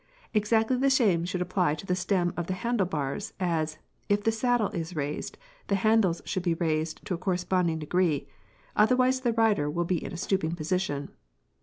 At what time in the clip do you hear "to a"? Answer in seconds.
7.05-7.19